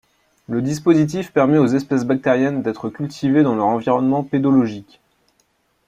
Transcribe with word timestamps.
Le 0.49 0.63
dispositif 0.63 1.31
permet 1.31 1.59
aux 1.59 1.67
espèces 1.67 2.05
bactériennes 2.05 2.63
d'être 2.63 2.89
cultivées 2.89 3.43
dans 3.43 3.53
leur 3.53 3.67
environnement 3.67 4.23
pédologique. 4.23 4.99